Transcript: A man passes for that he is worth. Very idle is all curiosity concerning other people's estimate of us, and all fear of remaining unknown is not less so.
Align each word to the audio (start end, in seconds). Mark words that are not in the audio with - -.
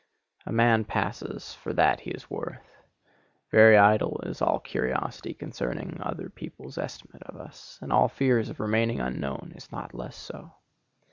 A 0.47 0.51
man 0.51 0.83
passes 0.83 1.53
for 1.53 1.73
that 1.73 1.99
he 1.99 2.09
is 2.09 2.27
worth. 2.27 2.81
Very 3.51 3.77
idle 3.77 4.19
is 4.23 4.41
all 4.41 4.59
curiosity 4.59 5.35
concerning 5.35 6.01
other 6.01 6.27
people's 6.27 6.79
estimate 6.79 7.21
of 7.21 7.35
us, 7.35 7.77
and 7.83 7.93
all 7.93 8.07
fear 8.07 8.39
of 8.39 8.59
remaining 8.59 8.99
unknown 8.99 9.53
is 9.55 9.71
not 9.71 9.93
less 9.93 10.15
so. 10.17 10.53